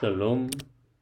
שלום 0.00 0.46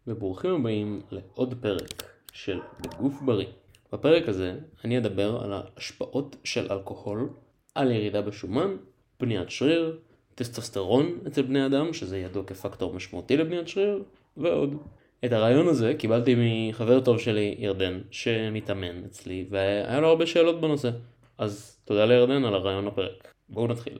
וברוכים 0.06 0.54
הבאים 0.54 1.00
לעוד 1.10 1.54
פרק 1.60 2.02
של 2.33 2.60
בגוף 2.80 3.22
בריא. 3.22 3.46
בפרק 3.92 4.29
הזה 4.29 4.58
אני 4.84 4.99
אדבר 4.99 5.41
על 5.45 5.53
ההשפעות 5.53 6.37
של 6.45 6.72
אלכוהול 6.72 7.31
על 7.75 7.91
ירידה 7.91 8.23
בשומן, 8.23 8.77
בניית 9.21 9.51
שריר, 9.51 9.99
טסטוסטרון 10.35 11.19
אצל 11.27 11.43
בני 11.43 11.67
אדם, 11.67 11.93
שזה 11.93 12.19
ידוע 12.19 12.45
כפקטור 12.45 12.95
משמעותי 12.95 13.37
לבניית 13.37 13.69
שריר, 13.69 14.03
ועוד. 14.37 14.77
את 15.24 15.32
הרעיון 15.32 15.68
הזה 15.68 15.95
קיבלתי 15.98 16.34
מחבר 16.38 17.00
טוב 17.00 17.18
שלי, 17.18 17.54
ירדן, 17.59 18.00
שמתאמן 18.11 19.04
אצלי, 19.04 19.46
והיה 19.50 20.00
לו 20.00 20.09
הרבה 20.09 20.27
שאלות 20.27 20.61
בנושא. 20.61 20.90
אז 21.38 21.80
תודה 21.84 22.04
לירדן 22.04 22.45
על 22.45 22.54
הרעיון 22.54 22.84
לפרק. 22.84 23.34
בואו 23.48 23.66
נתחיל. 23.66 23.98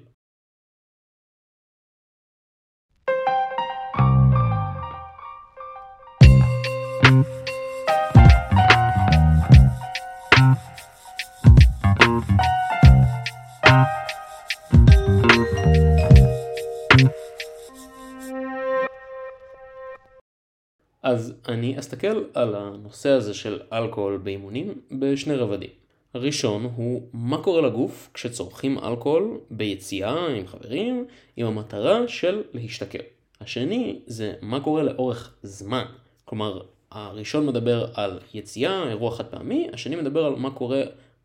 אז 21.13 21.35
אני 21.49 21.79
אסתכל 21.79 22.25
על 22.35 22.55
הנושא 22.55 23.09
הזה 23.09 23.35
של 23.35 23.61
אלכוהול 23.73 24.17
באימונים 24.17 24.81
בשני 24.93 25.35
רבדים. 25.35 25.71
הראשון 26.15 26.73
הוא 26.77 27.03
מה 27.13 27.43
קורה 27.43 27.61
לגוף 27.61 28.11
כשצורכים 28.15 28.79
אלכוהול 28.79 29.41
ביציאה 29.51 30.27
עם 30.27 30.47
חברים 30.47 31.07
עם 31.37 31.47
המטרה 31.47 32.09
של 32.09 32.43
להשתכר. 32.53 32.99
השני 33.41 34.01
זה 34.07 34.35
מה 34.43 34.61
קורה 34.61 34.83
לאורך 34.83 35.35
זמן. 35.43 35.85
כלומר, 36.25 36.61
הראשון 36.91 37.47
מדבר 37.47 37.87
על 37.95 38.19
יציאה, 38.35 38.89
אירוע 38.89 39.17
חד 39.17 39.27
פעמי, 39.27 39.69
השני 39.73 39.97
מדבר 39.97 40.25
על 40.25 40.35
מה 40.35 40.51
קורה 40.51 40.83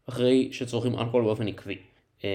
אחרי 0.09 0.49
שצורכים 0.51 0.99
אלכוהול 0.99 1.23
באופן 1.23 1.47
עקבי. 1.47 1.77
אמ, 2.23 2.27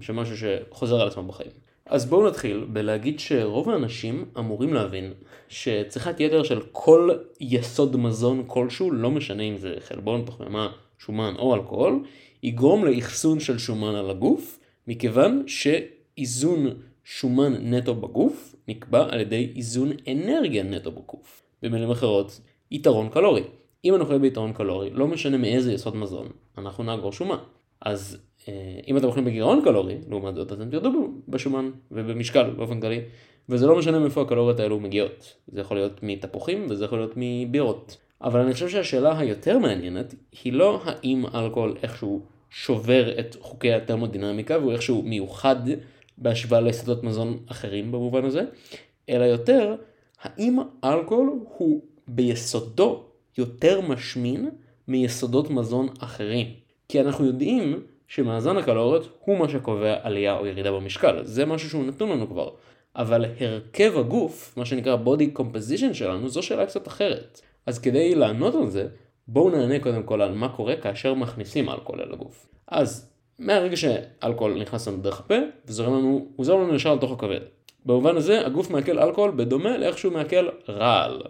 שמשהו 0.00 0.36
שחוזר 0.36 1.00
על 1.00 1.08
עצמו 1.08 1.22
בחיים. 1.22 1.50
אז 1.92 2.06
בואו 2.06 2.28
נתחיל 2.28 2.66
בלהגיד 2.72 3.20
שרוב 3.20 3.70
האנשים 3.70 4.24
אמורים 4.38 4.74
להבין 4.74 5.12
שצריכת 5.48 6.20
יתר 6.20 6.42
של 6.42 6.60
כל 6.72 7.10
יסוד 7.40 7.96
מזון 7.96 8.44
כלשהו, 8.46 8.90
לא 8.90 9.10
משנה 9.10 9.42
אם 9.42 9.58
זה 9.58 9.74
חלבון, 9.80 10.26
פחמימה, 10.26 10.72
שומן 10.98 11.34
או 11.38 11.54
אלכוהול, 11.54 12.04
יגרום 12.42 12.84
לאחסון 12.84 13.40
של 13.40 13.58
שומן 13.58 13.94
על 13.94 14.10
הגוף, 14.10 14.58
מכיוון 14.88 15.44
שאיזון 15.46 16.66
שומן 17.04 17.74
נטו 17.74 17.94
בגוף 17.94 18.54
נקבע 18.68 19.06
על 19.10 19.20
ידי 19.20 19.52
איזון 19.56 19.92
אנרגיה 20.12 20.62
נטו 20.62 20.92
בגוף. 20.92 21.42
במילים 21.62 21.90
אחרות, 21.90 22.40
יתרון 22.70 23.08
קלורי. 23.08 23.42
אם 23.84 23.94
אנחנו 23.94 24.08
נהיה 24.08 24.18
ביתרון 24.18 24.52
קלורי, 24.52 24.90
לא 24.90 25.06
משנה 25.06 25.36
מאיזה 25.36 25.72
יסוד 25.72 25.96
מזון, 25.96 26.28
אנחנו 26.58 26.84
נאגור 26.84 27.12
שומן. 27.12 27.38
אז 27.80 28.18
אם 28.88 28.96
אתם 28.96 29.06
אוכלים 29.06 29.24
בגירעון 29.24 29.60
קלורי, 29.64 29.96
לעומת 30.08 30.34
זאת, 30.34 30.52
אתם 30.52 30.70
תרדו 30.70 31.12
בשומן 31.28 31.70
ובמשקל 31.90 32.50
באופן 32.50 32.80
כללי, 32.80 33.00
וזה 33.48 33.66
לא 33.66 33.78
משנה 33.78 33.98
מאיפה 33.98 34.22
הקלוריות 34.22 34.60
האלו 34.60 34.80
מגיעות. 34.80 35.34
זה 35.48 35.60
יכול 35.60 35.76
להיות 35.76 36.02
מתפוחים 36.02 36.66
וזה 36.70 36.84
יכול 36.84 36.98
להיות 36.98 37.12
מבירות. 37.16 37.96
אבל 38.22 38.40
אני 38.40 38.52
חושב 38.52 38.68
שהשאלה 38.68 39.18
היותר 39.18 39.58
מעניינת 39.58 40.14
היא 40.44 40.52
לא 40.52 40.80
האם 40.84 41.24
אלכוהול 41.34 41.76
איכשהו 41.82 42.22
שובר 42.50 43.18
את 43.18 43.36
חוקי 43.40 43.72
התרמודינמיקה 43.72 44.58
והוא 44.58 44.72
איכשהו 44.72 45.02
מיוחד 45.02 45.56
בהשוואה 46.18 46.60
ליסודות 46.60 47.04
מזון 47.04 47.38
אחרים 47.46 47.92
במובן 47.92 48.24
הזה, 48.24 48.44
אלא 49.08 49.24
יותר 49.24 49.74
האם 50.22 50.58
אלכוהול 50.84 51.30
הוא 51.56 51.82
ביסודו 52.08 53.04
יותר 53.38 53.80
משמין 53.80 54.50
מיסודות 54.88 55.50
מזון 55.50 55.88
אחרים. 56.00 56.46
כי 56.88 57.00
אנחנו 57.00 57.26
יודעים 57.26 57.82
שמאזן 58.14 58.56
הקלוריות 58.56 59.08
הוא 59.24 59.38
מה 59.38 59.48
שקובע 59.48 59.96
עלייה 60.02 60.38
או 60.38 60.46
ירידה 60.46 60.72
במשקל, 60.72 61.24
זה 61.24 61.46
משהו 61.46 61.70
שהוא 61.70 61.84
נתון 61.84 62.10
לנו 62.10 62.28
כבר. 62.28 62.50
אבל 62.96 63.24
הרכב 63.40 63.92
הגוף, 63.98 64.54
מה 64.56 64.64
שנקרא 64.64 64.96
body 65.04 65.38
composition 65.38 65.94
שלנו, 65.94 66.28
זו 66.28 66.42
שאלה 66.42 66.66
קצת 66.66 66.88
אחרת. 66.88 67.40
אז 67.66 67.78
כדי 67.78 68.14
לענות 68.14 68.54
על 68.54 68.70
זה, 68.70 68.88
בואו 69.28 69.50
נענה 69.50 69.78
קודם 69.80 70.02
כל 70.02 70.22
על 70.22 70.34
מה 70.34 70.48
קורה 70.48 70.76
כאשר 70.76 71.14
מכניסים 71.14 71.68
אלכוהול 71.68 72.00
אל 72.00 72.12
הגוף. 72.12 72.46
אז 72.68 73.12
מהרגע 73.38 73.76
שאלכוהול 73.76 74.60
נכנס 74.60 74.88
לנו 74.88 74.96
דרך 74.96 75.20
הפה, 75.20 75.38
וזורם 75.66 75.94
לנו, 75.94 76.26
הוא 76.36 76.46
זורם 76.46 76.62
לנו 76.62 76.74
ישר 76.74 76.94
לתוך 76.94 77.12
הכבד. 77.12 77.40
במובן 77.86 78.16
הזה 78.16 78.46
הגוף 78.46 78.70
מעכל 78.70 78.98
אלכוהול 78.98 79.30
בדומה 79.36 79.78
לאיך 79.78 79.98
שהוא 79.98 80.12
מעכל 80.12 80.48
רעל. 80.68 81.22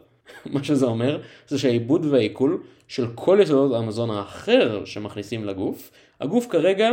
מה 0.47 0.65
שזה 0.65 0.87
אומר 0.87 1.21
זה 1.49 1.59
שהעיבוד 1.59 2.05
והעיכול 2.05 2.63
של 2.89 3.07
כל 3.15 3.39
יסודות 3.43 3.79
המזון 3.79 4.11
האחר 4.11 4.85
שמכניסים 4.85 5.45
לגוף, 5.45 5.91
הגוף 6.21 6.47
כרגע 6.51 6.91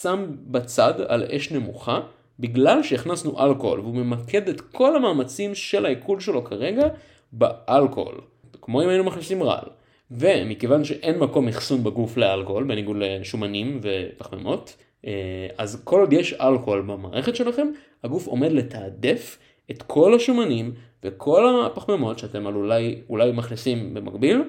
שם 0.00 0.26
בצד 0.46 0.94
על 1.08 1.24
אש 1.36 1.52
נמוכה 1.52 2.00
בגלל 2.40 2.82
שהכנסנו 2.82 3.44
אלכוהול 3.44 3.80
והוא 3.80 3.94
ממקד 3.94 4.48
את 4.48 4.60
כל 4.60 4.96
המאמצים 4.96 5.54
של 5.54 5.86
העיכול 5.86 6.20
שלו 6.20 6.44
כרגע 6.44 6.88
באלכוהול, 7.32 8.20
כמו 8.62 8.82
אם 8.82 8.88
היינו 8.88 9.04
מכניסים 9.04 9.42
רעל. 9.42 9.68
ומכיוון 10.10 10.84
שאין 10.84 11.18
מקום 11.18 11.48
אחסון 11.48 11.84
בגוף 11.84 12.16
לאלכוהול, 12.16 12.64
בניגוד 12.64 12.96
לשומנים 12.96 13.80
ופחמימות, 13.82 14.76
אה, 15.06 15.12
אז 15.58 15.80
כל 15.84 16.00
עוד 16.00 16.12
יש 16.12 16.32
אלכוהול 16.32 16.82
במערכת 16.82 17.36
שלכם, 17.36 17.66
הגוף 18.04 18.26
עומד 18.26 18.52
לתעדף 18.52 19.38
את 19.70 19.82
כל 19.82 20.14
השומנים 20.14 20.74
וכל 21.04 21.66
הפחמימות 21.66 22.18
שאתם 22.18 22.46
אולי, 22.46 23.00
אולי 23.08 23.32
מכניסים 23.32 23.94
במקביל 23.94 24.42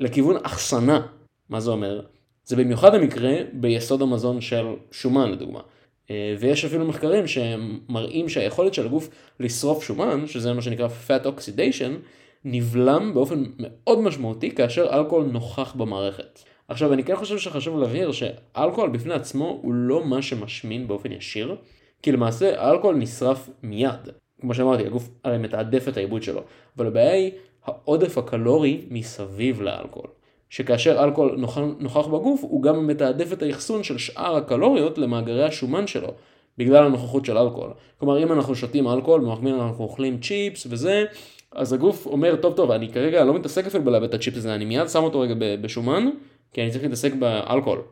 לכיוון 0.00 0.36
אחסנה. 0.42 1.06
מה 1.48 1.60
זה 1.60 1.70
אומר? 1.70 2.00
זה 2.44 2.56
במיוחד 2.56 2.94
המקרה 2.94 3.32
ביסוד 3.52 4.02
המזון 4.02 4.40
של 4.40 4.66
שומן 4.90 5.30
לדוגמה. 5.30 5.60
אה, 6.10 6.34
ויש 6.38 6.64
אפילו 6.64 6.84
מחקרים 6.84 7.24
שמראים 7.26 8.28
שהיכולת 8.28 8.74
של 8.74 8.86
הגוף 8.86 9.08
לשרוף 9.40 9.84
שומן, 9.84 10.26
שזה 10.26 10.52
מה 10.52 10.62
שנקרא 10.62 10.88
fat 11.06 11.24
oxidation, 11.24 11.90
נבלם 12.44 13.14
באופן 13.14 13.44
מאוד 13.58 14.00
משמעותי 14.00 14.50
כאשר 14.50 14.86
אלכוהול 14.92 15.24
נוכח 15.24 15.74
במערכת. 15.74 16.40
עכשיו 16.68 16.92
אני 16.92 17.04
כן 17.04 17.16
חושב 17.16 17.38
שחשוב 17.38 17.78
להבהיר 17.78 18.12
שאלכוהול 18.12 18.90
בפני 18.90 19.14
עצמו 19.14 19.58
הוא 19.62 19.72
לא 19.74 20.04
מה 20.04 20.22
שמשמין 20.22 20.88
באופן 20.88 21.12
ישיר, 21.12 21.56
כי 22.02 22.12
למעשה 22.12 22.62
האלכוהול 22.62 22.96
נשרף 22.96 23.50
מיד. 23.62 24.08
כמו 24.40 24.54
שאמרתי, 24.54 24.86
הגוף 24.86 25.08
הרי 25.24 25.38
מתעדף 25.38 25.88
את 25.88 25.96
העיבוד 25.96 26.22
שלו, 26.22 26.40
אבל 26.76 26.86
הבעיה 26.86 27.12
היא 27.12 27.30
העודף 27.64 28.18
הקלורי 28.18 28.80
מסביב 28.90 29.62
לאלכוהול. 29.62 30.08
שכאשר 30.50 31.04
אלכוהול 31.04 31.36
נוכח, 31.36 31.60
נוכח 31.78 32.06
בגוף, 32.06 32.40
הוא 32.42 32.62
גם 32.62 32.86
מתעדף 32.86 33.32
את 33.32 33.42
האחסון 33.42 33.82
של 33.82 33.98
שאר 33.98 34.36
הקלוריות 34.36 34.98
למאגרי 34.98 35.44
השומן 35.44 35.86
שלו, 35.86 36.08
בגלל 36.58 36.84
הנוכחות 36.84 37.24
של 37.24 37.38
אלכוהול. 37.38 37.70
כלומר, 37.98 38.22
אם 38.22 38.32
אנחנו 38.32 38.54
שותים 38.54 38.88
אלכוהול, 38.88 39.20
במקביל 39.20 39.54
אנחנו 39.54 39.84
אוכלים 39.84 40.18
צ'יפס 40.20 40.66
וזה, 40.70 41.04
אז 41.52 41.72
הגוף 41.72 42.06
אומר, 42.06 42.36
טוב 42.36 42.56
טוב, 42.56 42.70
אני 42.70 42.88
כרגע 42.92 43.24
לא 43.24 43.34
מתעסק 43.34 43.66
אפילו 43.66 43.84
בלאבד 43.84 44.08
את 44.08 44.14
הצ'יפס 44.14 44.36
הזה, 44.36 44.54
אני 44.54 44.64
מיד 44.64 44.88
שם 44.88 45.02
אותו 45.02 45.20
רגע 45.20 45.34
בשומן, 45.60 46.08
כי 46.52 46.62
אני 46.62 46.70
צריך 46.70 46.84
להתעסק 46.84 47.12
באלכוהול. 47.14 47.82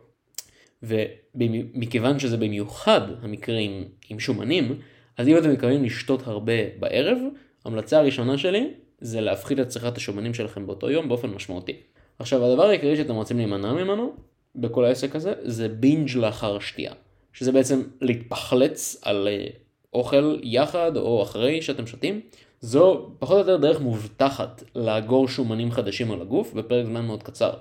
ומכיוון 0.83 2.19
שזה 2.19 2.37
במיוחד 2.37 3.01
המקרה 3.23 3.59
עם, 3.59 3.85
עם 4.09 4.19
שומנים, 4.19 4.79
אז 5.17 5.29
אם 5.29 5.39
אתם 5.39 5.53
מתכוונים 5.53 5.85
לשתות 5.85 6.27
הרבה 6.27 6.53
בערב, 6.79 7.19
המלצה 7.65 7.99
הראשונה 7.99 8.39
שלי 8.39 8.71
זה 9.01 9.21
להפחית 9.21 9.61
את 9.61 9.69
צריכת 9.69 9.97
השומנים 9.97 10.35
שלכם 10.35 10.67
באותו 10.67 10.91
יום 10.91 11.09
באופן 11.09 11.29
משמעותי. 11.29 11.77
עכשיו 12.19 12.45
הדבר 12.45 12.63
העיקרי 12.63 12.97
שאתם 12.97 13.15
רוצים 13.15 13.37
להימנע 13.37 13.73
ממנו 13.73 14.13
בכל 14.57 14.85
העסק 14.85 15.17
הזה 15.17 15.33
זה 15.43 15.69
בינג' 15.69 16.17
לאחר 16.17 16.57
השתייה. 16.57 16.93
שזה 17.33 17.53
בעצם 17.53 17.83
להתפחלץ 18.01 18.97
על 19.03 19.29
אה, 19.29 19.47
אוכל 19.95 20.39
יחד 20.43 20.97
או 20.97 21.23
אחרי 21.23 21.63
שאתם 21.63 21.87
שותים. 21.87 22.21
זו 22.61 23.11
פחות 23.19 23.35
או 23.35 23.39
יותר 23.39 23.57
דרך 23.57 23.81
מובטחת 23.81 24.63
לאגור 24.75 25.29
שומנים 25.29 25.71
חדשים 25.71 26.13
על 26.13 26.21
הגוף 26.21 26.53
בפרק 26.53 26.87
זמן 26.87 27.07
מאוד 27.07 27.23
קצר. 27.23 27.53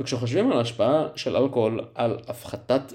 וכשחושבים 0.00 0.52
על 0.52 0.58
ההשפעה 0.58 1.08
של 1.16 1.36
אלכוהול 1.36 1.80
על 1.94 2.16
הפחתת 2.28 2.92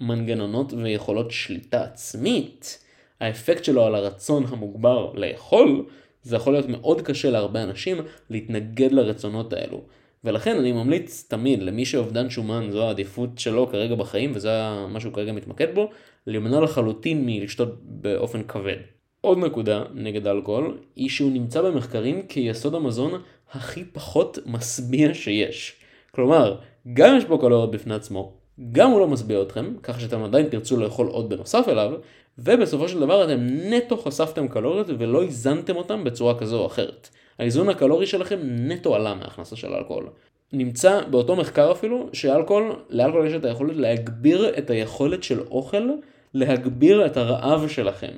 מנגנונות 0.00 0.72
ויכולות 0.72 1.30
שליטה 1.30 1.84
עצמית, 1.84 2.85
האפקט 3.20 3.64
שלו 3.64 3.84
על 3.84 3.94
הרצון 3.94 4.44
המוגבר 4.48 5.12
לאכול, 5.14 5.84
זה 6.22 6.36
יכול 6.36 6.52
להיות 6.52 6.68
מאוד 6.68 7.00
קשה 7.00 7.30
להרבה 7.30 7.62
אנשים 7.62 7.96
להתנגד 8.30 8.92
לרצונות 8.92 9.52
האלו. 9.52 9.82
ולכן 10.24 10.58
אני 10.58 10.72
ממליץ 10.72 11.26
תמיד 11.28 11.62
למי 11.62 11.84
שאובדן 11.84 12.30
שומן 12.30 12.68
זו 12.70 12.82
העדיפות 12.82 13.38
שלו 13.38 13.66
כרגע 13.66 13.94
בחיים 13.94 14.32
וזה 14.34 14.50
מה 14.88 15.00
שהוא 15.00 15.12
כרגע 15.12 15.32
מתמקד 15.32 15.74
בו, 15.74 15.90
להימנע 16.26 16.60
לחלוטין 16.60 17.26
מלשתות 17.26 17.68
באופן 17.82 18.42
כבד. 18.42 18.76
עוד 19.20 19.38
נקודה 19.38 19.84
נגד 19.94 20.26
אלכוהול 20.26 20.78
היא 20.96 21.10
שהוא 21.10 21.32
נמצא 21.32 21.62
במחקרים 21.62 22.26
כיסוד 22.26 22.74
המזון 22.74 23.22
הכי 23.52 23.84
פחות 23.84 24.38
משביע 24.46 25.14
שיש. 25.14 25.76
כלומר, 26.10 26.56
גם 26.94 27.16
יש 27.16 27.24
בו 27.24 27.38
קלוריות 27.38 27.70
בפני 27.70 27.94
עצמו, 27.94 28.32
גם 28.72 28.90
הוא 28.90 29.00
לא 29.00 29.08
משביע 29.08 29.42
אתכם, 29.42 29.74
כך 29.82 30.00
שאתם 30.00 30.22
עדיין 30.22 30.48
תרצו 30.48 30.76
לאכול 30.76 31.06
עוד 31.06 31.28
בנוסף 31.28 31.68
אליו, 31.68 31.92
ובסופו 32.38 32.88
של 32.88 33.00
דבר 33.00 33.24
אתם 33.24 33.40
נטו 33.40 33.96
חשפתם 33.96 34.48
קלוריות 34.48 34.86
ולא 34.98 35.22
איזנתם 35.22 35.76
אותם 35.76 36.04
בצורה 36.04 36.38
כזו 36.38 36.60
או 36.60 36.66
אחרת. 36.66 37.08
האיזון 37.38 37.68
הקלורי 37.68 38.06
שלכם 38.06 38.38
נטו 38.42 38.94
עלה 38.94 39.14
מהכנסה 39.14 39.56
של 39.56 39.74
אלכוהול. 39.74 40.08
נמצא 40.52 41.00
באותו 41.10 41.36
מחקר 41.36 41.72
אפילו 41.72 42.08
שאלכוהול, 42.12 42.76
לאלכוהול 42.90 43.26
יש 43.26 43.34
את 43.34 43.44
היכולת 43.44 43.76
להגביר 43.76 44.58
את 44.58 44.70
היכולת 44.70 45.22
של 45.22 45.40
אוכל 45.40 45.90
להגביר 46.34 47.06
את 47.06 47.16
הרעב 47.16 47.68
שלכם. 47.68 48.12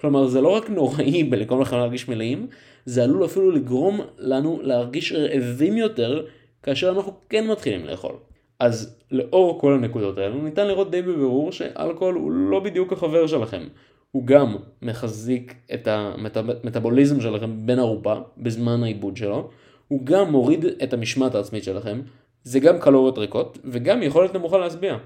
כלומר 0.00 0.26
זה 0.26 0.40
לא 0.40 0.48
רק 0.48 0.70
נוראי 0.70 1.24
בלגרום 1.30 1.60
לכם 1.60 1.76
להרגיש 1.76 2.08
מלאים, 2.08 2.46
זה 2.84 3.04
עלול 3.04 3.24
אפילו 3.24 3.50
לגרום 3.50 4.00
לנו 4.18 4.60
להרגיש 4.62 5.12
רעבים 5.12 5.76
יותר 5.76 6.26
כאשר 6.62 6.88
אנחנו 6.88 7.12
כן 7.28 7.46
מתחילים 7.46 7.86
לאכול. 7.86 8.14
אז 8.60 8.98
לאור 9.10 9.60
כל 9.60 9.72
הנקודות 9.74 10.18
האלו 10.18 10.42
ניתן 10.42 10.66
לראות 10.66 10.90
די 10.90 11.02
בבירור 11.02 11.52
שאלכוהול 11.52 12.14
הוא 12.14 12.32
לא 12.32 12.60
בדיוק 12.60 12.92
החבר 12.92 13.26
שלכם. 13.26 13.62
הוא 14.10 14.26
גם 14.26 14.56
מחזיק 14.82 15.54
את 15.74 15.88
המטאבוליזם 15.88 17.20
שלכם 17.20 17.66
בין 17.66 17.78
ערובה 17.78 18.20
בזמן 18.36 18.82
העיבוד 18.82 19.16
שלו, 19.16 19.50
הוא 19.88 20.00
גם 20.04 20.30
מוריד 20.30 20.64
את 20.64 20.92
המשמעת 20.92 21.34
העצמית 21.34 21.64
שלכם, 21.64 22.00
זה 22.42 22.60
גם 22.60 22.80
קלוריות 22.80 23.18
ריקות 23.18 23.58
וגם 23.64 24.02
יכולת 24.02 24.34
נמוכה 24.34 24.58
להשביע. 24.58 24.96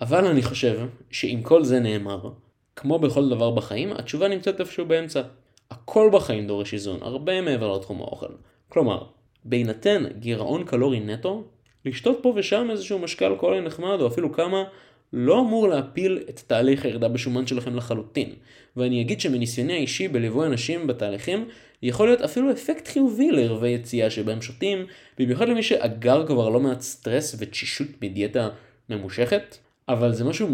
אבל 0.00 0.26
אני 0.26 0.42
חושב 0.42 0.80
שאם 1.10 1.40
כל 1.42 1.64
זה 1.64 1.80
נאמר, 1.80 2.30
כמו 2.76 2.98
בכל 2.98 3.28
דבר 3.28 3.50
בחיים, 3.50 3.92
התשובה 3.92 4.28
נמצאת 4.28 4.60
איפשהו 4.60 4.86
באמצע. 4.86 5.22
הכל 5.70 6.10
בחיים 6.12 6.46
דורש 6.46 6.74
איזון, 6.74 6.98
הרבה 7.02 7.40
מעבר 7.40 7.76
לתחום 7.76 8.00
האוכל. 8.00 8.32
כלומר, 8.68 9.04
בהינתן 9.44 10.04
גירעון 10.18 10.64
קלורי 10.64 11.00
נטו, 11.00 11.44
לשתות 11.84 12.18
פה 12.22 12.32
ושם 12.36 12.68
איזשהו 12.70 12.98
משקל 12.98 13.24
אלכוהולי 13.24 13.60
נחמד 13.60 14.00
או 14.00 14.06
אפילו 14.06 14.32
כמה 14.32 14.64
לא 15.12 15.40
אמור 15.40 15.68
להפיל 15.68 16.18
את 16.28 16.40
תהליך 16.46 16.84
הירידה 16.84 17.08
בשומן 17.08 17.46
שלכם 17.46 17.76
לחלוטין. 17.76 18.32
ואני 18.76 19.00
אגיד 19.00 19.20
שמניסיוני 19.20 19.72
האישי 19.72 20.08
בליווי 20.08 20.46
אנשים 20.46 20.86
בתהליכים, 20.86 21.48
יכול 21.82 22.08
להיות 22.08 22.20
אפילו 22.20 22.52
אפקט 22.52 22.88
חיובי 22.88 23.30
לערבי 23.30 23.68
יציאה 23.68 24.10
שבהם 24.10 24.42
שותים, 24.42 24.86
במיוחד 25.18 25.48
למי 25.48 25.62
שאגר 25.62 26.26
כבר 26.26 26.48
לא 26.48 26.60
מעט 26.60 26.80
סטרס 26.80 27.36
ותשישות 27.38 27.86
מדיאטה 28.02 28.48
ממושכת, 28.88 29.56
אבל 29.88 30.12
זה 30.12 30.24
משהו 30.24 30.48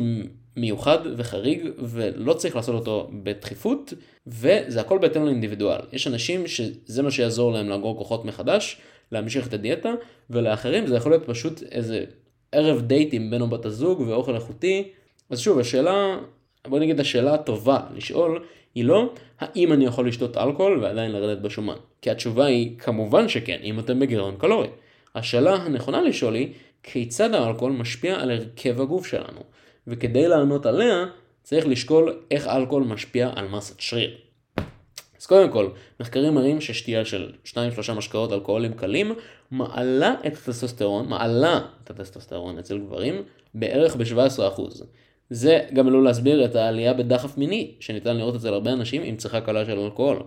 מיוחד 0.57 0.99
וחריג 1.17 1.69
ולא 1.79 2.33
צריך 2.33 2.57
לעשות 2.57 2.75
אותו 2.75 3.11
בדחיפות 3.23 3.93
וזה 4.27 4.81
הכל 4.81 4.99
בהתאם 4.99 5.25
לאינדיבידואל. 5.25 5.81
יש 5.93 6.07
אנשים 6.07 6.47
שזה 6.47 7.03
מה 7.03 7.11
שיעזור 7.11 7.53
להם 7.53 7.69
לאגור 7.69 7.99
כוחות 7.99 8.25
מחדש, 8.25 8.81
להמשיך 9.13 9.49
את 9.49 9.55
הדיאטה 9.55 9.93
ולאחרים 10.31 10.87
זה 10.87 10.97
יכול 10.97 11.13
להיות 11.13 11.27
פשוט 11.27 11.63
איזה 11.71 12.05
ערב 12.53 12.81
דייט 12.81 13.09
עם 13.13 13.31
בן 13.31 13.41
או 13.41 13.47
בת 13.47 13.65
הזוג 13.65 14.01
ואוכל 14.01 14.35
איכותי. 14.35 14.89
אז 15.31 15.41
שוב 15.41 15.59
השאלה, 15.59 16.19
בוא 16.69 16.79
נגיד 16.79 17.01
השאלה 17.01 17.35
הטובה 17.35 17.81
לשאול 17.95 18.45
היא 18.75 18.85
לא 18.85 19.13
האם 19.41 19.73
אני 19.73 19.85
יכול 19.85 20.09
לשתות 20.09 20.37
אלכוהול 20.37 20.79
ועדיין 20.83 21.13
לרדת 21.13 21.43
בשומן. 21.43 21.77
כי 22.03 22.11
התשובה 22.11 22.47
היא 22.47 22.79
כמובן 22.79 23.29
שכן 23.29 23.59
אם 23.63 23.79
אתם 23.79 24.01
בגירעון 24.01 24.37
קלורי. 24.39 24.69
השאלה 25.15 25.55
הנכונה 25.55 26.03
לשאול 26.03 26.35
היא 26.35 26.49
כיצד 26.83 27.35
האלכוהול 27.35 27.73
משפיע 27.73 28.21
על 28.21 28.31
הרכב 28.31 28.81
הגוף 28.81 29.07
שלנו. 29.07 29.41
וכדי 29.87 30.29
לענות 30.29 30.67
עליה 30.67 31.07
צריך 31.43 31.67
לשקול 31.67 32.21
איך 32.31 32.47
אלכוהול 32.47 32.85
משפיע 32.85 33.31
על 33.37 33.49
מסת 33.49 33.81
שריר. 33.81 34.28
אז 35.21 35.27
קודם 35.27 35.51
כל, 35.51 35.69
מחקרים 36.01 36.35
מראים 36.35 36.61
ששתייה 36.61 37.05
של 37.05 37.33
2-3 37.45 37.93
משקאות 37.97 38.33
אלכוהולים 38.33 38.73
קלים 38.73 39.15
מעלה 39.51 40.15
את 40.27 40.33
הטסטוסטרון, 40.33 41.09
מעלה 41.09 41.61
את 41.85 41.91
הטסטוסטרון 41.91 42.59
אצל 42.59 42.79
גברים 42.79 43.23
בערך 43.55 43.97
ב-17%. 43.97 44.63
זה 45.31 45.61
גם 45.75 45.87
עלול 45.87 46.05
להסביר 46.05 46.45
את 46.45 46.57
העלייה 46.57 46.95
בדחף 46.95 47.39
מיני 47.39 47.75
שניתן 47.81 48.17
לראות 48.17 48.35
אצל 48.35 48.55
הרבה 48.55 48.73
אנשים 48.73 49.03
עם 49.03 49.17
צריכה 49.17 49.41
קלה 49.41 49.65
של 49.65 49.79
אלכוהול. 49.79 50.23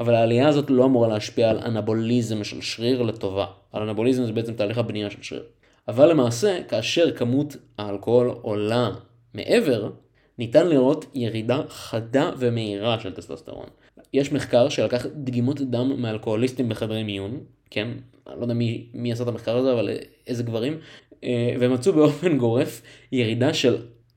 אבל 0.00 0.14
העלייה 0.14 0.48
הזאת 0.48 0.70
לא 0.70 0.84
אמורה 0.84 1.08
להשפיע 1.08 1.50
על 1.50 1.58
אנבוליזם 1.58 2.44
של 2.44 2.60
שריר 2.60 3.02
לטובה. 3.02 3.46
על 3.72 3.82
אנבוליזם 3.82 4.24
זה 4.24 4.32
בעצם 4.32 4.52
תהליך 4.52 4.78
הבנייה 4.78 5.10
של 5.10 5.22
שריר. 5.22 5.42
אבל 5.88 6.10
למעשה, 6.10 6.58
כאשר 6.68 7.10
כמות 7.10 7.56
האלכוהול 7.78 8.28
עולה 8.42 8.90
מעבר, 9.34 9.90
ניתן 10.38 10.68
לראות 10.68 11.04
ירידה 11.14 11.60
חדה 11.68 12.30
ומהירה 12.38 13.00
של 13.00 13.12
טסטוסטרון. 13.12 13.66
יש 14.12 14.32
מחקר 14.32 14.68
שלקח 14.68 15.06
דגימות 15.14 15.60
דם 15.60 16.02
מאלכוהוליסטים 16.02 16.68
בחדרי 16.68 17.02
מיון, 17.02 17.40
כן, 17.70 17.88
לא 18.26 18.42
יודע 18.42 18.54
מי, 18.54 18.86
מי 18.94 19.12
עשה 19.12 19.22
את 19.22 19.28
המחקר 19.28 19.56
הזה, 19.56 19.72
אבל 19.72 19.90
איזה 20.26 20.42
גברים, 20.42 20.78
אה, 21.24 21.54
ומצאו 21.60 21.92
באופן 21.92 22.38
גורף 22.38 22.82
ירידה 23.12 23.54
של 23.54 23.76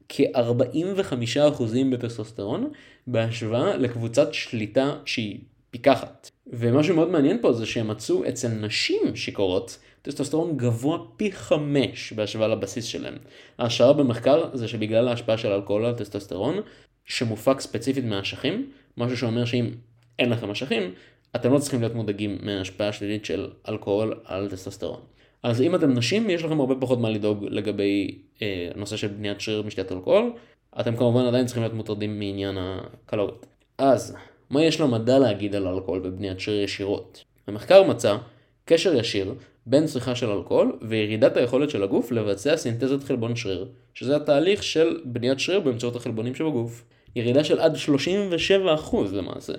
כ-45% 0.10 1.64
בטסטוסטרון, 1.92 2.72
בהשוואה 3.08 3.78
לקבוצת 3.78 4.34
שליטה 4.34 4.96
שהיא 5.06 5.40
פיקחת. 5.72 6.30
ומשהו 6.48 6.96
מאוד 6.96 7.10
מעניין 7.10 7.38
פה 7.42 7.54
זה 7.54 7.66
שהם 7.66 7.88
מצאו 7.88 8.28
אצל 8.28 8.48
נשים 8.48 9.16
שיכורות 9.16 9.78
טסטוסטרון 10.02 10.58
גבוה 10.58 10.98
פי 11.18 11.32
חמש 11.32 12.14
בהשוואה 12.14 12.48
לבסיס 12.48 12.86
שלהם. 12.86 13.18
ההשערה 13.58 13.94
במחקר 13.94 14.50
זה 14.54 14.68
שבגלל 14.68 15.08
ההשפעה 15.08 15.38
של 15.38 15.52
אלכוהול 15.52 15.86
על 15.86 15.94
טסטוסטרון, 15.94 16.56
שמופק 17.06 17.60
ספציפית 17.60 18.06
מהאשכים, 18.06 18.72
משהו 18.98 19.18
שאומר 19.18 19.46
שאם 19.46 19.72
אין 20.20 20.30
לכם 20.30 20.50
אשכים, 20.50 20.94
אתם 21.36 21.54
לא 21.54 21.60
צריכים 21.60 21.82
להיות 21.82 21.96
מודאגים 21.96 22.38
מההשפעה 22.42 22.88
השלילית 22.88 23.26
של 23.26 23.50
אלכוהול 23.70 24.20
על 24.26 24.50
טסטוסטרון. 24.50 25.00
אז 25.44 25.62
אם 25.62 25.76
אתם 25.76 25.94
נשים, 25.94 26.30
יש 26.30 26.44
לכם 26.44 26.60
הרבה 26.60 26.76
פחות 26.80 27.00
מה 27.00 27.10
לדאוג 27.10 27.46
לגבי 27.50 28.20
אה, 28.42 28.70
נושא 28.76 28.98
של 28.98 29.08
בניית 29.08 29.42
שריר 29.42 29.62
משתיית 29.62 29.92
אלכוהול. 29.92 30.34
אתם 30.80 30.96
כמובן 30.96 31.26
עדיין 31.26 31.46
צריכים 31.46 31.64
להיות 31.64 31.76
מוטרדים 31.76 32.20
מעניין 32.20 32.58
הקלוריות. 32.60 33.46
אז, 33.78 34.16
מה 34.50 34.64
יש 34.64 34.82
למדע 34.82 35.20
להגיד 35.20 35.56
על 35.56 35.68
אלכוהול 35.68 36.00
בבניית 36.00 36.40
שריר 36.40 36.64
ישירות? 36.64 37.24
המחקר 37.48 37.84
מצא 37.84 38.18
קשר 38.66 38.96
ישיר 38.96 39.34
בין 39.66 39.86
צריכה 39.86 40.16
של 40.16 40.30
אלכוהול 40.30 40.78
וירידת 40.82 41.38
היכולת 41.38 41.70
של 41.70 41.84
הגוף 41.84 42.12
לבצע 42.12 42.58
סינתזת 42.58 43.04
חלבון 43.04 43.36
שריר, 43.36 43.68
שזה 43.94 44.16
התהליך 44.16 44.64
של 44.64 45.02
בניית 45.06 45.40
שריר 45.40 45.60
באמצעות 45.60 45.96
החלבונים 45.96 46.36
שבגוף. 46.36 46.84
ירידה 47.16 47.44
של 47.44 47.60
עד 47.60 47.76
37% 47.76 48.96
למעשה, 49.12 49.54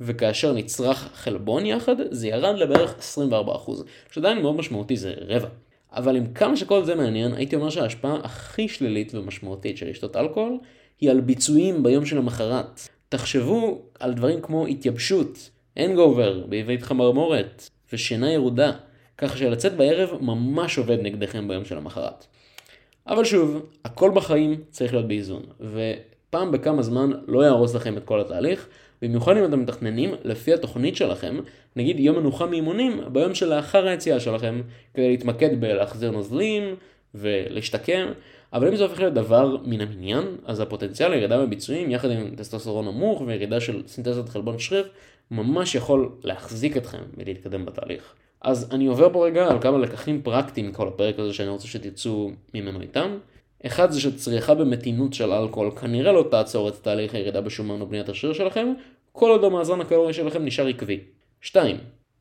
וכאשר 0.00 0.52
נצרך 0.52 1.08
חלבון 1.14 1.66
יחד, 1.66 1.96
זה 2.10 2.28
ירד 2.28 2.58
לבערך 2.58 2.94
24%, 3.16 3.70
שעדיין 4.12 4.42
מאוד 4.42 4.54
משמעותי, 4.54 4.96
זה 4.96 5.14
רבע. 5.20 5.48
אבל 5.92 6.16
עם 6.16 6.32
כמה 6.32 6.56
שכל 6.56 6.84
זה 6.84 6.94
מעניין, 6.94 7.34
הייתי 7.34 7.56
אומר 7.56 7.70
שההשפעה 7.70 8.16
הכי 8.22 8.68
שלילית 8.68 9.14
ומשמעותית 9.14 9.76
של 9.76 9.90
לשתות 9.90 10.16
אלכוהול, 10.16 10.58
היא 11.00 11.10
על 11.10 11.20
ביצועים 11.20 11.82
ביום 11.82 12.06
של 12.06 12.18
המחרת. 12.18 12.80
תחשבו 13.08 13.82
על 14.00 14.14
דברים 14.14 14.40
כמו 14.40 14.66
התייבשות, 14.66 15.50
הנגובר, 15.76 16.46
בעברית 16.48 16.82
חמרמורת, 16.82 17.70
ושינה 17.92 18.32
ירודה. 18.32 18.72
כך 19.18 19.38
שלצאת 19.38 19.76
בערב 19.76 20.22
ממש 20.22 20.78
עובד 20.78 20.98
נגדכם 21.02 21.48
ביום 21.48 21.64
של 21.64 21.76
המחרת. 21.76 22.26
אבל 23.06 23.24
שוב, 23.24 23.66
הכל 23.84 24.10
בחיים 24.14 24.60
צריך 24.70 24.92
להיות 24.92 25.08
באיזון, 25.08 25.42
ופעם 26.30 26.52
בכמה 26.52 26.82
זמן 26.82 27.10
לא 27.26 27.44
יהרוס 27.44 27.74
לכם 27.74 27.96
את 27.96 28.04
כל 28.04 28.20
התהליך, 28.20 28.68
במיוחד 29.02 29.36
אם 29.36 29.44
אתם 29.44 29.60
מתכננים 29.60 30.14
לפי 30.24 30.54
התוכנית 30.54 30.96
שלכם, 30.96 31.36
נגיד 31.76 32.00
יום 32.00 32.16
מנוחה 32.16 32.46
מאימונים 32.46 33.00
ביום 33.12 33.34
שלאחר 33.34 33.86
היציאה 33.86 34.20
שלכם, 34.20 34.60
כדי 34.94 35.10
להתמקד 35.10 35.60
בלהחזיר 35.60 36.10
נוזלים 36.10 36.74
ולהשתקם, 37.14 38.06
אבל 38.52 38.68
אם 38.68 38.76
זה 38.76 38.84
הופך 38.84 38.98
להיות 38.98 39.14
דבר 39.14 39.56
מן 39.64 39.80
המניין, 39.80 40.24
אז 40.44 40.60
הפוטנציאל 40.60 41.10
לירידה 41.10 41.38
בביצועים 41.38 41.90
יחד 41.90 42.10
עם 42.10 42.36
טסטוסטרון 42.36 42.84
נמוך 42.84 43.22
וירידה 43.26 43.60
של 43.60 43.82
סינתזת 43.86 44.28
חלבון 44.28 44.58
שריר, 44.58 44.88
ממש 45.30 45.74
יכול 45.74 46.08
להחזיק 46.24 46.76
אתכם 46.76 47.02
ולהתקדם 47.16 47.64
בתהליך. 47.64 48.14
אז 48.40 48.68
אני 48.72 48.86
עובר 48.86 49.12
פה 49.12 49.26
רגע 49.26 49.46
על 49.50 49.60
כמה 49.60 49.78
לקחים 49.78 50.22
פרקטיים 50.22 50.68
מכל 50.68 50.88
הפרק 50.88 51.18
הזה 51.18 51.32
שאני 51.32 51.48
רוצה 51.48 51.66
שתצאו 51.66 52.30
ממנו 52.54 52.80
איתם. 52.80 53.18
אחד 53.66 53.90
זה 53.90 54.00
שצריכה 54.00 54.54
במתינות 54.54 55.14
של 55.14 55.32
אלכוהול 55.32 55.70
כנראה 55.70 56.12
לא 56.12 56.24
תעצור 56.30 56.68
את 56.68 56.74
תהליך 56.74 57.14
הירידה 57.14 57.40
בשומן 57.40 57.82
ובניית 57.82 58.08
השריר 58.08 58.32
שלכם, 58.32 58.72
כל 59.12 59.30
עוד 59.30 59.44
המאזן 59.44 59.80
הקלורי 59.80 60.12
שלכם 60.12 60.44
נשאר 60.44 60.66
עקבי. 60.66 61.00
2. 61.40 61.76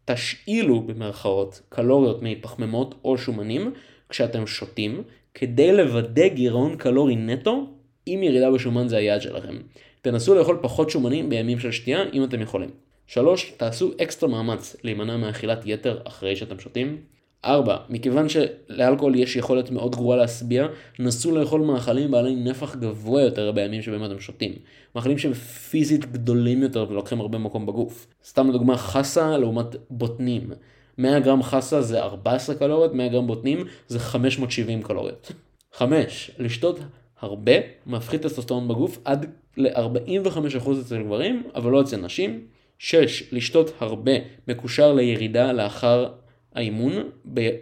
תשאילו 0.05 0.81
במרכאות 0.81 1.61
קלוריות 1.69 2.19
מפחמימות 2.21 2.95
או 3.03 3.17
שומנים 3.17 3.73
כשאתם 4.09 4.47
שותים, 4.47 5.03
כדי 5.33 5.71
לוודא 5.71 6.27
גירעון 6.27 6.75
קלורי 6.77 7.15
נטו 7.15 7.67
אם 8.07 8.19
ירידה 8.23 8.51
בשומן 8.51 8.87
זה 8.87 8.97
היעד 8.97 9.21
שלכם. 9.21 9.57
תנסו 10.01 10.35
לאכול 10.35 10.59
פחות 10.61 10.89
שומנים 10.89 11.29
בימים 11.29 11.59
של 11.59 11.71
שתייה 11.71 12.03
אם 12.13 12.23
אתם 12.23 12.41
יכולים. 12.41 12.69
3. 13.07 13.53
תעשו 13.57 13.91
אקסטרה 14.01 14.29
מאמץ 14.29 14.75
להימנע 14.83 15.17
מאכילת 15.17 15.61
יתר 15.65 15.99
אחרי 16.03 16.35
שאתם 16.35 16.59
שותים. 16.59 16.97
4. 17.45 17.77
מכיוון 17.89 18.27
שלאלכוהול 18.29 19.15
יש 19.15 19.35
יכולת 19.35 19.71
מאוד 19.71 19.95
גרועה 19.95 20.17
להשביע, 20.17 20.67
נסו 20.99 21.35
לאכול 21.35 21.61
מאכלים 21.61 22.11
בעלי 22.11 22.35
נפח 22.35 22.75
גבוה 22.75 23.21
יותר 23.21 23.51
בימים 23.51 23.81
שבהם 23.81 24.05
אתם 24.05 24.19
שותים. 24.19 24.53
מאכלים 24.95 25.17
שהם 25.17 25.33
פיזית 25.33 26.11
גדולים 26.11 26.63
יותר 26.63 26.85
ולוקחים 26.89 27.21
הרבה 27.21 27.37
מקום 27.37 27.65
בגוף. 27.65 28.07
סתם 28.25 28.49
לדוגמה 28.49 28.77
חסה 28.77 29.37
לעומת 29.37 29.75
בוטנים. 29.89 30.49
100 30.97 31.19
גרם 31.19 31.43
חסה 31.43 31.81
זה 31.81 31.99
14 31.99 32.55
קלוריות, 32.55 32.93
100 32.93 33.07
גרם 33.07 33.27
בוטנים 33.27 33.65
זה 33.87 33.99
570 33.99 34.83
קלוריות. 34.83 35.31
5. 35.73 36.31
לשתות 36.39 36.79
הרבה 37.21 37.51
מפחית 37.85 38.21
טסטוסטרון 38.21 38.67
בגוף 38.67 38.99
עד 39.05 39.25
ל-45% 39.57 40.69
אצל 40.81 41.03
גברים, 41.03 41.43
אבל 41.55 41.71
לא 41.71 41.81
אצל 41.81 41.97
נשים. 41.97 42.41
6. 42.77 43.33
לשתות 43.33 43.71
הרבה 43.79 44.11
מקושר 44.47 44.93
לירידה 44.93 45.51
לאחר 45.51 46.09
האימון, 46.55 46.93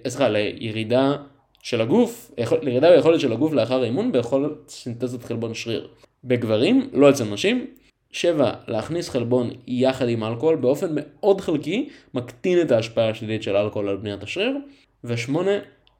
סליחה, 0.08 0.29
לירידה 0.29 1.15
של 1.62 1.82
הגוף, 1.82 2.32
לירידה 2.62 2.91
ביכולת 2.91 3.20
של 3.20 3.34
הגוף 3.34 3.53
לאחר 3.53 3.82
האימון 3.82 4.12
ביכולת 4.12 4.51
סינתזת 4.70 5.24
חלבון 5.24 5.53
שריר. 5.53 5.88
בגברים, 6.24 6.89
לא 6.94 7.10
אצל 7.10 7.24
נשים. 7.24 7.67
7. 8.12 8.51
להכניס 8.67 9.10
חלבון 9.10 9.50
יחד 9.67 10.10
עם 10.10 10.24
אלכוהול 10.24 10.56
באופן 10.56 10.88
מאוד 10.96 11.41
חלקי, 11.41 11.89
מקטין 12.13 12.62
את 12.62 12.72
ההשפעה 12.72 13.10
השלילית 13.10 13.44
של 13.44 13.56
אלכוהול 13.56 13.89
על 13.89 13.98
בניית 13.98 14.24
השריר. 14.24 14.58
ו-8. 15.03 15.36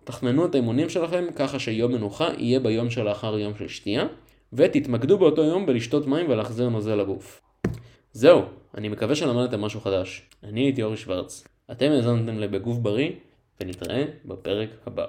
תכננו 0.03 0.46
את 0.46 0.56
האימונים 0.56 0.89
שלכם 0.89 1.25
ככה 1.36 1.60
שיום 1.60 1.91
מנוחה 1.91 2.29
יהיה 2.38 2.60
ביום 2.60 2.89
שלאחר 2.89 3.39
יום 3.39 3.53
של 3.60 3.67
שתייה, 3.67 4.06
ותתמקדו 4.53 5.17
באותו 5.17 5.44
יום 5.44 5.65
בלשתות 5.65 6.08
מים 6.08 6.29
ולהחזיר 6.29 6.70
נוזל 6.70 6.96
לגוף. 6.96 7.41
זהו, 8.12 8.41
אני 8.77 8.89
מקווה 8.89 9.15
שלמדתם 9.15 9.62
משהו 9.62 9.82
חדש. 9.82 10.22
אני 10.44 10.62
הייתי 10.62 10.84
אורי 10.84 10.98
שוורץ. 10.98 11.48
אתם 11.72 11.92
האזנתם 11.92 12.40
לבגוף 12.40 12.78
בריא, 12.78 13.12
ונתראה 13.60 14.06
בפרק 14.26 14.70
הבא. 14.86 15.08